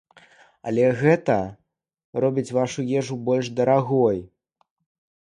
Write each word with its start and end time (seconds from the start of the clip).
Але 0.71 0.85
гэта 1.01 1.35
робіць 2.27 2.47
вашу 2.61 2.89
ежу 3.05 3.21
больш 3.31 3.55
дарагой. 3.63 4.19